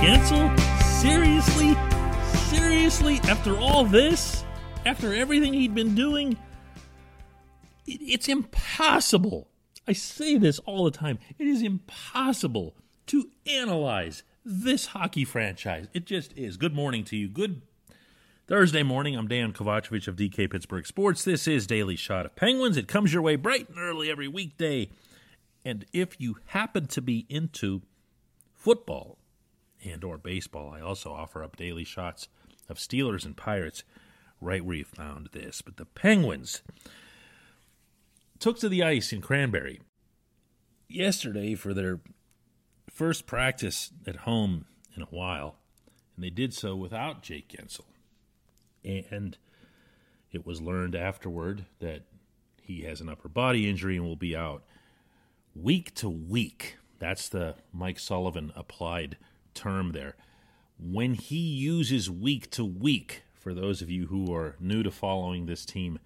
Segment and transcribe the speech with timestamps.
[0.00, 0.58] Guentzel?
[0.80, 1.76] Seriously?
[2.48, 3.20] Seriously?
[3.24, 4.46] After all this?
[4.86, 6.38] After everything he'd been doing?
[7.86, 9.50] It's impossible.
[9.86, 11.18] I say this all the time.
[11.38, 12.74] It is impossible
[13.08, 15.88] to analyze this hockey franchise.
[15.92, 16.56] It just is.
[16.56, 17.28] Good morning to you.
[17.28, 17.60] Good
[18.46, 19.16] Thursday morning.
[19.16, 21.24] I'm Dejan Kovacevic of DK Pittsburgh Sports.
[21.24, 22.78] This is Daily Shot of Penguins.
[22.78, 24.88] It comes your way bright and early every weekday.
[25.62, 27.82] And if you happen to be into
[28.54, 29.18] football
[29.84, 32.28] and or baseball, I also offer up daily shots
[32.68, 33.82] of Steelers and Pirates
[34.40, 35.62] right where you found this.
[35.62, 36.62] But the Penguins
[38.38, 39.80] took to the ice in Cranberry
[40.88, 42.00] yesterday for their
[42.90, 44.66] first practice at home
[44.96, 45.56] in a while,
[46.16, 47.84] and they did so without Jake Guentzel.
[48.84, 49.36] And
[50.32, 52.02] it was learned afterward that
[52.62, 54.64] he has an upper body injury and will be out
[55.54, 56.76] week to week.
[56.98, 59.16] That's the Mike Sullivan applied
[59.60, 60.16] term there.
[60.78, 65.46] When he uses week to week, for those of you who are new to following
[65.46, 65.98] this team,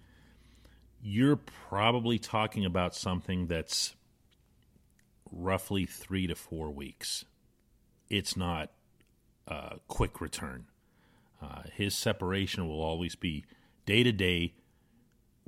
[1.01, 1.39] you're
[1.69, 3.95] probably talking about something that's
[5.31, 7.25] roughly three to four weeks.
[8.09, 8.71] It's not
[9.47, 10.65] a quick return.
[11.41, 13.45] Uh, his separation will always be
[13.85, 14.53] day to day,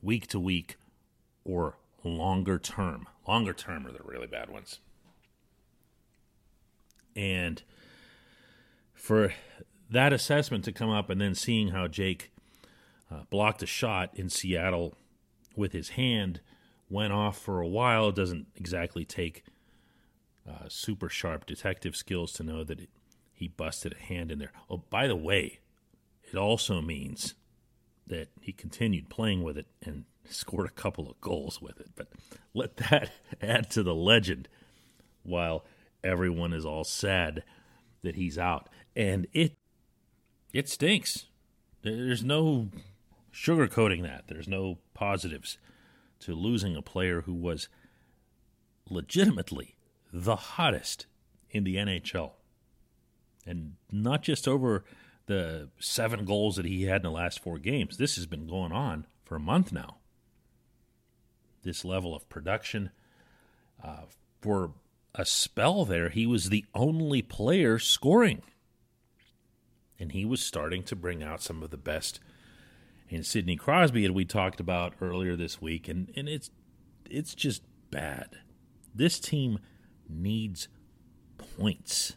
[0.02, 0.78] week to week,
[1.44, 3.08] or longer term.
[3.28, 4.80] Longer term are the really bad ones.
[7.16, 7.64] And
[8.98, 9.34] for
[9.90, 12.32] that assessment to come up and then seeing how Jake
[13.10, 14.96] uh, blocked a shot in Seattle
[15.56, 16.42] with his hand
[16.90, 18.10] went off for a while.
[18.10, 19.44] It doesn't exactly take
[20.48, 22.90] uh, super sharp detective skills to know that it,
[23.34, 24.52] he busted a hand in there.
[24.70, 25.60] Oh, by the way,
[26.32, 27.36] it also means
[28.08, 31.92] that he continued playing with it and scored a couple of goals with it.
[31.96, 32.08] But
[32.54, 34.48] let that add to the legend
[35.24, 35.66] while
[36.04, 37.44] everyone is all sad
[38.04, 38.70] that he's out.
[38.98, 39.54] And it
[40.52, 41.28] it stinks.
[41.84, 42.70] There's no
[43.32, 44.24] sugarcoating that.
[44.28, 45.60] There's no positives
[46.22, 47.70] to losing a player who was
[48.90, 49.76] legitimately
[50.12, 51.06] the hottest
[51.52, 52.32] in the NHL.
[53.46, 54.84] And not just over
[55.28, 57.98] the seven goals that he had in the last four games.
[57.98, 59.98] This has been going on for a month now.
[61.62, 62.90] This level of production.
[63.84, 64.06] Uh,
[64.42, 64.72] for
[65.14, 68.42] a spell there, he was the only player scoring.
[70.00, 72.20] And he was starting to bring out some of the best
[73.10, 75.88] in Sidney Crosby that we talked about earlier this week.
[75.88, 76.52] And, and it's
[77.10, 78.38] it's just bad.
[78.94, 79.60] This team
[80.10, 80.68] needs
[81.38, 82.16] points.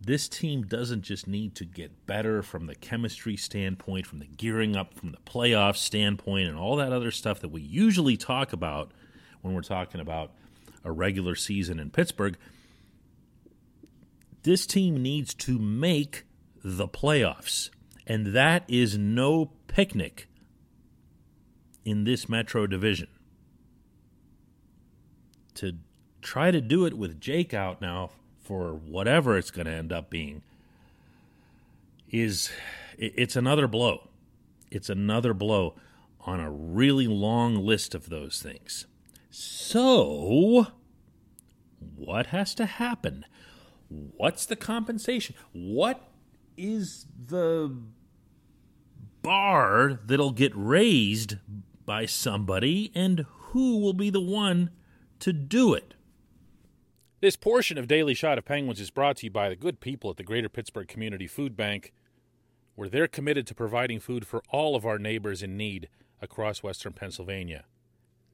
[0.00, 4.76] This team doesn't just need to get better from the chemistry standpoint, from the gearing
[4.76, 8.92] up, from the playoff standpoint, and all that other stuff that we usually talk about
[9.40, 10.32] when we're talking about
[10.84, 12.36] a regular season in Pittsburgh.
[14.42, 16.25] This team needs to make
[16.68, 17.70] the playoffs,
[18.08, 20.26] and that is no picnic
[21.84, 23.06] in this Metro division.
[25.54, 25.74] To
[26.22, 28.10] try to do it with Jake out now
[28.42, 30.42] for whatever it's going to end up being
[32.10, 32.50] is
[32.98, 34.08] it's another blow.
[34.68, 35.76] It's another blow
[36.22, 38.86] on a really long list of those things.
[39.30, 40.66] So,
[41.94, 43.24] what has to happen?
[43.88, 45.36] What's the compensation?
[45.52, 46.00] What
[46.56, 47.76] is the
[49.22, 51.36] bar that'll get raised
[51.84, 54.70] by somebody, and who will be the one
[55.20, 55.94] to do it?
[57.20, 60.10] This portion of Daily Shot of Penguins is brought to you by the good people
[60.10, 61.92] at the Greater Pittsburgh Community Food Bank,
[62.74, 65.88] where they're committed to providing food for all of our neighbors in need
[66.20, 67.64] across western Pennsylvania.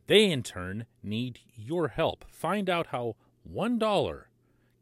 [0.09, 2.25] They, in turn, need your help.
[2.29, 3.17] Find out how
[3.51, 4.25] $1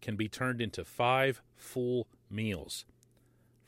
[0.00, 2.86] can be turned into five full meals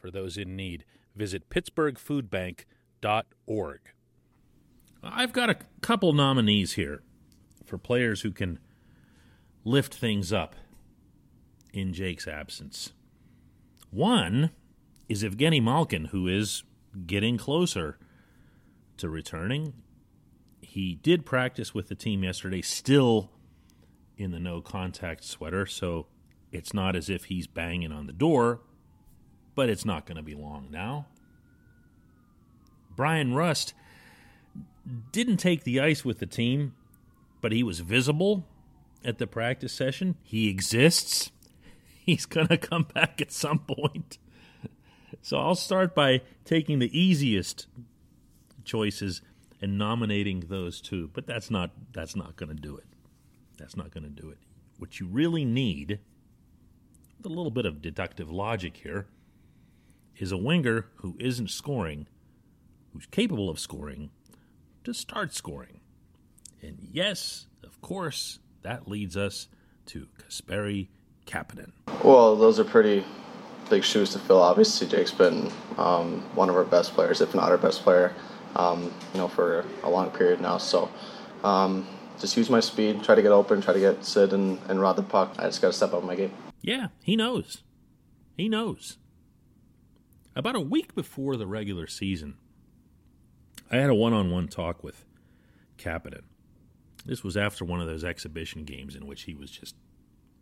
[0.02, 0.84] for those in need.
[1.14, 3.80] Visit pittsburghfoodbank.org.
[5.04, 7.02] I've got a couple nominees here
[7.64, 8.58] for players who can
[9.64, 10.56] lift things up
[11.72, 12.92] in Jake's absence.
[13.90, 14.50] One
[15.08, 16.64] is Evgeny Malkin, who is
[17.06, 17.96] getting closer
[18.96, 19.74] to returning.
[20.60, 23.30] He did practice with the team yesterday, still
[24.16, 26.06] in the no contact sweater, so
[26.50, 28.62] it's not as if he's banging on the door,
[29.54, 31.06] but it's not going to be long now.
[32.94, 33.74] Bryan Rust
[35.12, 36.74] didn't take the ice with the team,
[37.40, 38.46] but he was visible
[39.04, 40.16] at the practice session.
[40.22, 41.30] He exists.
[42.04, 44.18] He's going to come back at some point.
[45.24, 47.68] So I'll start by taking the easiest
[48.64, 49.20] choices
[49.60, 52.86] and nominating those two, but that's not that's not going to do it.
[53.56, 54.38] That's not going to do it.
[54.78, 56.00] What you really need
[57.18, 59.06] with a little bit of deductive logic here,
[60.16, 62.06] is a winger who isn't scoring,
[62.92, 64.10] who's capable of scoring,
[64.84, 65.80] to start scoring.
[66.60, 69.48] And yes, of course, that leads us
[69.86, 70.88] to Kasperi
[71.26, 71.72] Kapanen.
[72.04, 73.04] Well, those are pretty
[73.70, 74.42] big shoes to fill.
[74.42, 78.14] Obviously, Jake's been um, one of our best players, if not our best player,
[78.56, 80.58] um, you know, for a long period now.
[80.58, 80.90] So,
[81.42, 81.86] um,
[82.20, 84.96] just use my speed, try to get open, try to get Sid and, and rod
[84.96, 85.34] the puck.
[85.38, 86.32] I just got to step up my game.
[86.60, 87.62] Yeah, he knows.
[88.36, 88.98] He knows.
[90.34, 92.34] About a week before the regular season,
[93.70, 95.04] I had a one on one talk with
[95.76, 96.22] Kapanen.
[97.04, 99.74] This was after one of those exhibition games in which he was just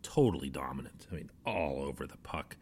[0.01, 1.07] totally dominant.
[1.11, 2.55] I mean, all over the puck.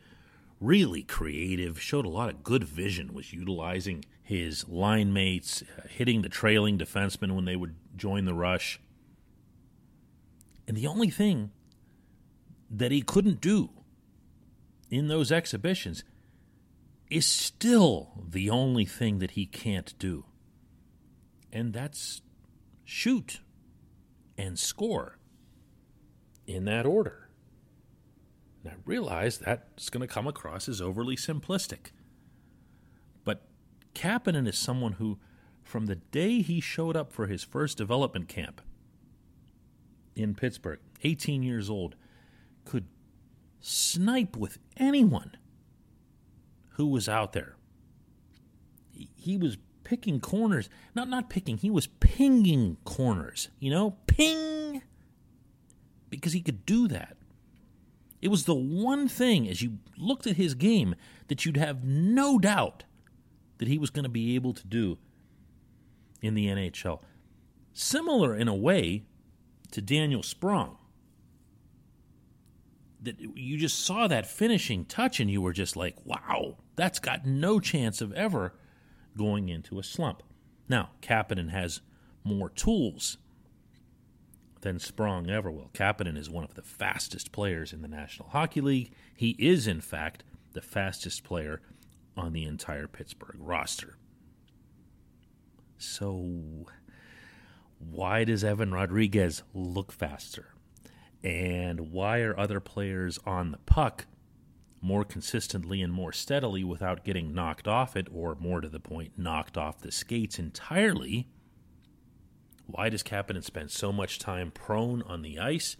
[0.59, 6.21] Really creative, showed a lot of good vision, was utilizing his line mates, uh, hitting
[6.21, 8.79] the trailing defensemen when they would join the rush.
[10.67, 11.51] And the only thing
[12.69, 13.69] that he couldn't do
[14.89, 16.03] in those exhibitions
[17.09, 20.25] is still the only thing that he can't do.
[21.51, 22.21] And that's
[22.83, 23.39] shoot
[24.37, 25.17] and score
[26.45, 27.29] in that order.
[28.63, 31.91] And I realize that's going to come across as overly simplistic.
[33.23, 33.43] But
[33.95, 35.17] Kapanen is someone who,
[35.63, 38.61] from the day he showed up for his first development camp
[40.15, 41.95] in Pittsburgh, 18 years old,
[42.65, 42.85] could
[43.61, 45.37] snipe with anyone
[46.79, 47.57] who was out there.
[48.93, 50.69] He was picking corners.
[50.95, 53.49] Not not picking, he was pinging corners.
[53.59, 54.81] You know, ping
[56.09, 57.17] because he could do that.
[58.21, 60.95] It was the one thing as you looked at his game
[61.27, 62.85] that you'd have no doubt
[63.57, 64.97] that he was going to be able to do
[66.21, 67.01] in the NHL.
[67.73, 69.03] Similar in a way
[69.71, 70.77] to Daniel Sprong.
[73.01, 77.25] That you just saw that finishing touch and you were just like, wow, that's got
[77.25, 78.53] no chance of ever
[79.17, 80.23] going into a slump.
[80.67, 81.81] Now, Kapanen has
[82.23, 83.17] more tools
[84.61, 85.71] than Sprong ever will.
[85.73, 88.91] Kapanen is one of the fastest players in the National Hockey League.
[89.15, 90.23] He is, in fact,
[90.53, 91.61] the fastest player
[92.15, 93.97] on the entire Pittsburgh roster.
[95.77, 96.65] So,
[97.79, 100.53] why does Evan Rodrigues look faster?
[101.23, 104.05] And why are other players on the puck
[104.81, 109.13] more consistently and more steadily without getting knocked off it, or more to the point,
[109.17, 111.27] knocked off the skates entirely?
[112.65, 115.75] Why does Kapanen spend so much time prone on the ice?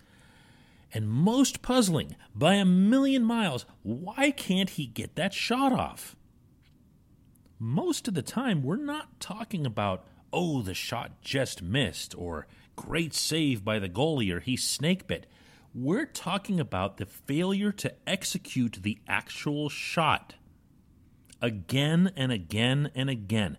[0.91, 6.15] And most puzzling, by a million miles, why can't he get that shot off?
[7.59, 13.13] Most of the time, we're not talking about oh, the shot just missed, or great
[13.13, 15.25] save by the goalie, or he snake bit.
[15.73, 20.35] We're talking about the failure to execute the actual shot
[21.41, 23.57] again and again and again.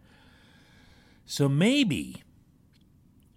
[1.25, 2.23] So maybe,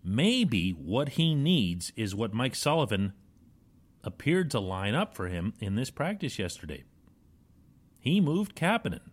[0.04, 3.14] maybe what he needs is what Mike Sullivan
[4.04, 6.84] appeared to line up for him in this practice yesterday.
[8.00, 9.12] He moved Kapanen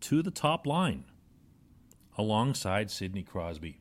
[0.00, 1.04] to the top line
[2.16, 3.80] alongside Sidney Crosby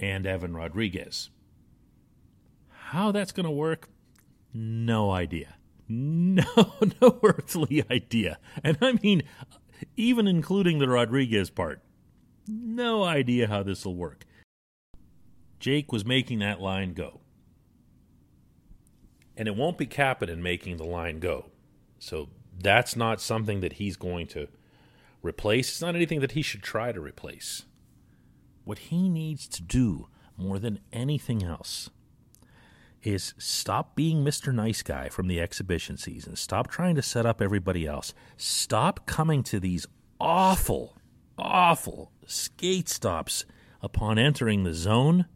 [0.00, 1.30] and Evan Rodrigues.
[2.94, 3.88] How that's going to work,
[4.52, 5.56] no idea.
[5.86, 6.44] No,
[7.02, 8.38] no earthly idea.
[8.62, 9.24] And I mean,
[9.96, 11.82] even including the Rodrigues part,
[12.48, 14.24] no idea how this will work.
[15.58, 17.20] Jake was making that line go.
[19.36, 21.50] And it won't be Kapanen making the line go.
[21.98, 24.46] So that's not something that he's going to
[25.20, 25.68] replace.
[25.68, 27.64] It's not anything that he should try to replace.
[28.64, 30.06] What he needs to do
[30.38, 31.90] more than anything else
[33.04, 34.52] is stop being Mr.
[34.52, 36.36] Nice Guy from the exhibition season.
[36.36, 38.14] Stop trying to set up everybody else.
[38.36, 39.86] Stop coming to these
[40.20, 40.96] awful,
[41.38, 43.44] awful skate stops
[43.82, 45.26] upon entering the zone.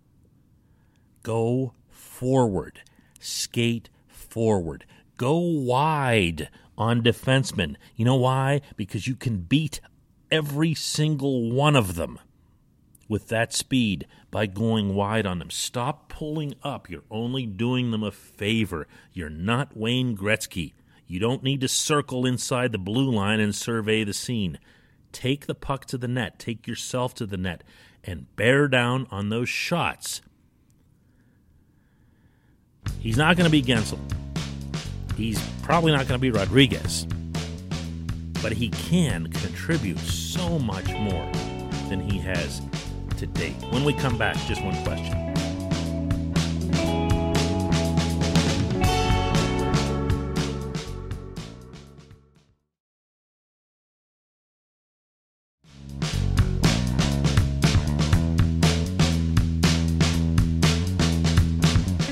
[1.22, 2.80] Go forward.
[3.20, 4.84] Skate forward.
[5.16, 7.76] Go wide on defensemen.
[7.96, 8.62] You know why?
[8.76, 9.80] Because you can beat
[10.30, 12.18] every single one of them
[13.08, 15.50] with that speed by going wide on them.
[15.50, 16.90] Stop pulling up.
[16.90, 18.86] You're only doing them a favor.
[19.12, 20.72] You're not Wayne Gretzky.
[21.06, 24.58] You don't need to circle inside the blue line and survey the scene.
[25.10, 27.64] Take the puck to the net, take yourself to the net,
[28.04, 30.20] and bear down on those shots.
[32.98, 33.98] He's not going to be Guentzel.
[35.16, 37.06] He's probably not going to be Rodrigues.
[38.42, 41.30] But he can contribute so much more
[41.88, 42.60] than he has
[43.18, 43.56] to date.
[43.70, 45.16] When we come back, just one question.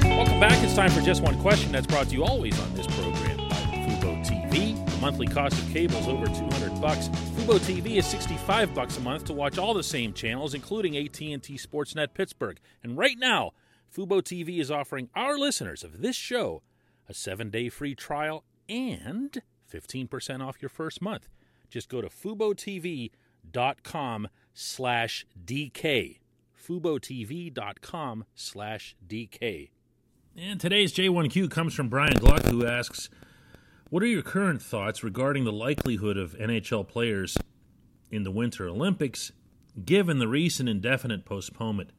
[0.02, 0.60] Welcome back.
[0.64, 3.54] It's time for just one question that's brought to you always on this program by
[3.86, 4.95] Fubo TV.
[5.06, 7.06] Monthly cost of cable is over 200 bucks.
[7.36, 11.38] Fubo TV is 65 bucks a month to watch all the same channels, including AT&T
[11.38, 12.58] Sportsnet Pittsburgh.
[12.82, 13.52] And right now,
[13.96, 16.64] Fubo TV is offering our listeners of this show
[17.08, 19.40] a seven-day free trial and
[19.72, 21.28] 15% off your first month.
[21.70, 26.18] Just go to FuboTV.com slash DK.
[26.68, 29.70] FuboTV.com slash DK.
[30.36, 33.08] And today's J1Q comes from Brian Gluck, who asks,
[33.88, 37.36] What are your current thoughts regarding the likelihood of NHL players
[38.10, 39.30] in the Winter Olympics,
[39.84, 41.90] given the recent indefinite postponement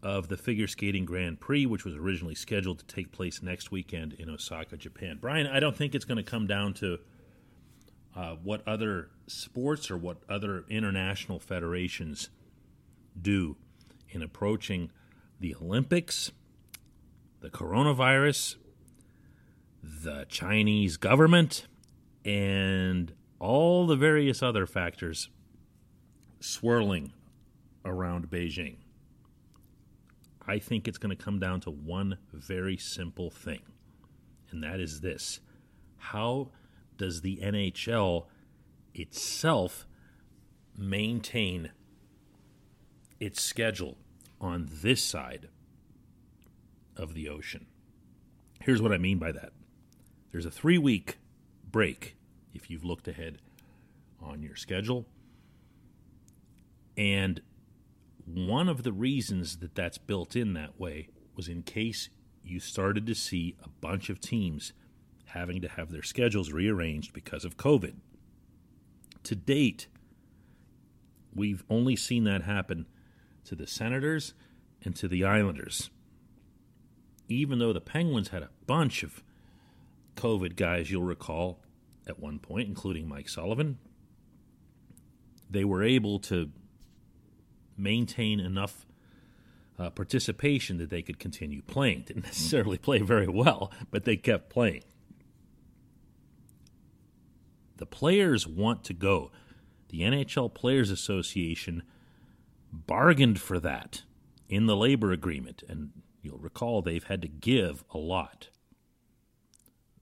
[0.00, 4.12] of the figure skating Grand Prix, which was originally scheduled to take place next weekend
[4.12, 5.18] in Osaka, Japan?
[5.20, 6.98] Brian, I don't think it's going to come down to
[8.14, 12.30] uh, what other sports or what other international federations
[13.20, 13.56] do
[14.08, 14.92] in approaching
[15.40, 16.30] the Olympics
[17.40, 18.56] the coronavirus,
[19.82, 21.66] the Chinese government,
[22.24, 25.30] and all the various other factors
[26.40, 27.12] swirling
[27.84, 28.76] around Beijing.
[30.46, 33.62] I think it's going to come down to one very simple thing,
[34.50, 35.40] and that is this
[35.96, 36.50] How
[36.96, 38.26] does the NHL
[38.94, 39.86] itself
[40.76, 41.70] maintain
[43.20, 43.98] its schedule
[44.40, 45.48] on this side
[46.96, 47.66] of the ocean.
[48.62, 49.52] Here's what I mean by that
[50.32, 51.18] there's a three week
[51.70, 52.16] break
[52.54, 53.38] if you've looked ahead
[54.20, 55.06] on your schedule.
[56.96, 57.40] And
[58.24, 62.10] one of the reasons that that's built in that way was in case
[62.44, 64.72] you started to see a bunch of teams
[65.26, 67.94] having to have their schedules rearranged because of COVID.
[69.24, 69.86] To date,
[71.34, 72.86] we've only seen that happen
[73.44, 74.34] to the Senators
[74.82, 75.90] and to the Islanders
[77.30, 79.22] even though the Penguins had a bunch of
[80.20, 81.60] COVID guys, you'll recall,
[82.06, 83.78] at one point, including Mike Sullivan,
[85.48, 86.50] they were able to
[87.76, 88.86] maintain enough
[89.78, 92.02] uh, participation that they could continue playing.
[92.02, 94.84] Didn't necessarily play very well, but they kept playing.
[97.78, 99.30] The players want to go.
[99.88, 101.82] The NHL Players Association
[102.72, 104.02] bargained for that
[104.48, 105.90] in the labor agreement, and
[106.22, 108.48] You'll recall they've had to give a lot.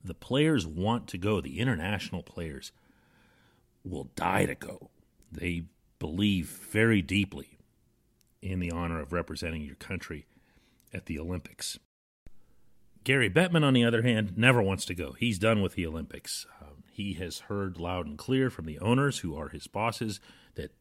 [0.03, 2.73] The players want to go, the international players
[3.85, 4.91] will die to go.
[5.31, 5.65] They
[5.99, 7.59] believe very deeply
[8.41, 10.27] in the honor of representing your country
[10.93, 11.79] at the Olympics.
[13.05, 15.13] Gary Bettman, on the other hand, never wants to go.
[15.13, 16.47] He's done with the Olympics.
[16.61, 20.21] Um, he has heard loud and clear from the owners, who are his bosses,
[20.55, 20.73] that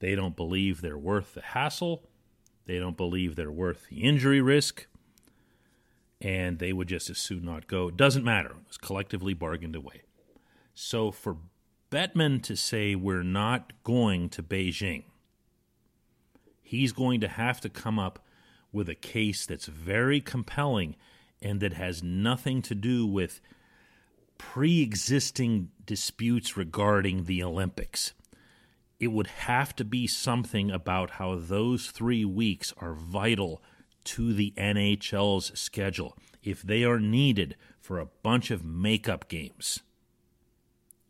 [0.00, 2.08] they don't believe they're worth the hassle
[2.66, 4.86] they don't believe they're worth the injury risk,
[6.24, 7.88] and they would just as soon not go.
[7.88, 8.50] It doesn't matter.
[8.50, 10.02] It was collectively bargained away.
[10.72, 11.36] So for
[11.90, 15.04] Bettman to say we're not going to Beijing,
[16.62, 18.24] he's going to have to come up
[18.72, 20.96] with a case that's very compelling
[21.40, 23.40] and that has nothing to do with
[24.38, 28.14] pre existing disputes regarding the Olympics
[29.00, 33.62] it would have to be something about how those three weeks are vital
[34.04, 39.80] to the NHL's schedule if they are needed for a bunch of makeup games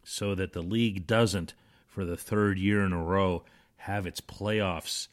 [0.03, 1.55] so that the league doesn't,
[1.87, 3.45] for the third year in a row,
[3.79, 5.09] have its playoffs,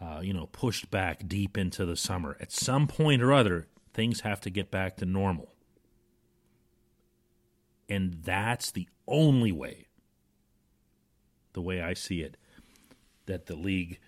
[0.00, 2.36] uh, you know, pushed back deep into the summer.
[2.40, 5.54] At some point or other, things have to get back to normal.
[7.88, 9.88] And that's the only way
[11.52, 12.36] the way I see it,
[13.26, 13.98] that the league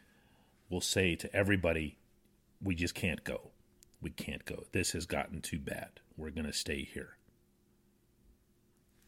[0.69, 1.97] will say to everybody,
[2.62, 3.50] we just can't go.
[4.00, 4.64] We can't go.
[4.73, 6.00] This has gotten too bad.
[6.16, 7.16] We're going to stay here.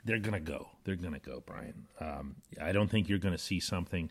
[0.04, 0.70] They're going to go.
[0.84, 1.87] They're going to go, Brian.
[2.00, 4.11] Um, I don't think you're going to see something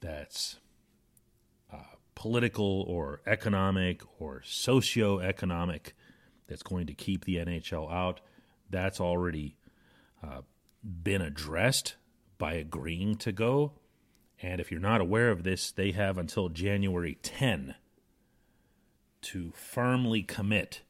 [0.00, 0.58] that's
[1.72, 5.94] uh, political or economic or socio-economic
[6.48, 8.20] that's going to keep the NHL out.
[8.70, 9.56] That's already
[10.22, 10.42] uh,
[10.82, 11.96] been addressed
[12.38, 13.72] by agreeing to go.
[14.40, 17.74] And if you're not aware of this, they have until January 10
[19.22, 20.82] to firmly commit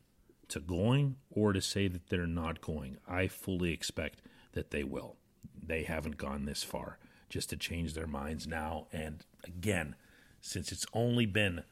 [0.48, 2.98] to going or to say that they're not going.
[3.08, 4.20] I fully expect
[4.52, 5.16] that they will.
[5.62, 6.98] They haven't gone this far
[7.28, 8.86] just to change their minds now.
[8.92, 9.94] And again,
[10.40, 11.62] since it's only been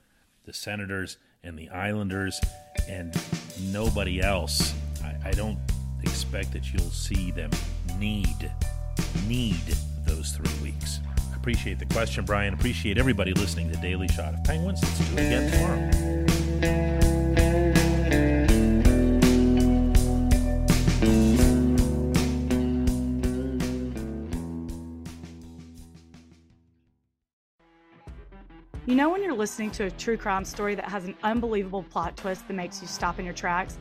[0.45, 2.41] the Senators and the Islanders
[2.89, 3.15] and
[3.61, 4.75] nobody else,
[5.05, 5.59] I, I don't
[6.03, 7.51] expect that you'll see them
[7.99, 8.51] need
[9.27, 11.01] need those three weeks?
[11.35, 12.53] Appreciate the question, Brian.
[12.53, 14.83] Appreciate everybody listening to Daily Shot of Penguins.
[14.83, 16.50] Let's do it again tomorrow.
[28.87, 32.17] You know, when you're listening to a true crime story that has an unbelievable plot
[32.17, 33.79] twist that makes you stop in your tracks?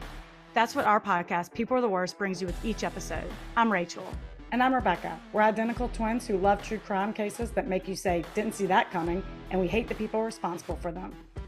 [0.54, 3.26] That's what our podcast, People Are the Worst, brings you with each episode.
[3.58, 4.06] I'm Rachel.
[4.52, 5.20] And I'm Rebecca.
[5.34, 8.92] We're identical twins who love true crime cases that make you say, didn't see that
[8.92, 11.16] coming, and we hate the people responsible for them.